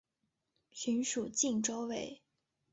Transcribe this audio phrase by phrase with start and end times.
[0.71, 2.23] 寻属靖州卫。